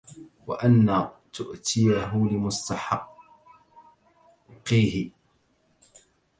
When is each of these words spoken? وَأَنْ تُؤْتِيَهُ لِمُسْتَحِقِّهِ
وَأَنْ 0.47 1.09
تُؤْتِيَهُ 1.33 2.15
لِمُسْتَحِقِّهِ 2.15 5.11